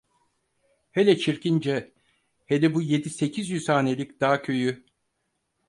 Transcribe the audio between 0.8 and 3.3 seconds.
Hele Çirkince… Hele bu yedi,